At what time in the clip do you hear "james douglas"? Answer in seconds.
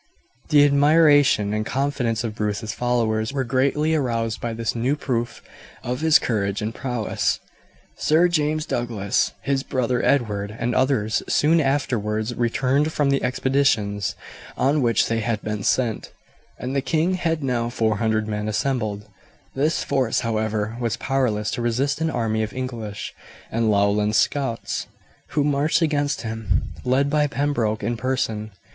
8.27-9.33